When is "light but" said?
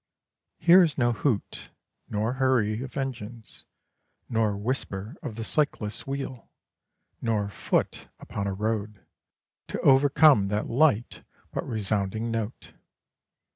10.65-11.67